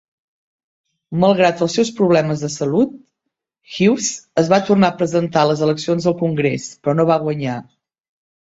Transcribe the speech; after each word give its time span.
Malgrat 1.23 1.59
els 1.65 1.75
seus 1.79 1.91
problemes 1.99 2.41
de 2.45 2.49
salut, 2.53 2.95
Hewes 3.75 4.09
es 4.45 4.49
va 4.55 4.61
tornar 4.71 4.89
a 4.95 4.99
presentar 5.03 5.45
a 5.45 5.51
les 5.53 5.63
eleccions 5.69 6.11
al 6.13 6.19
Congrés, 6.23 6.67
però 6.81 6.97
no 7.01 7.07
va 7.13 7.23
guanyar. 7.29 7.61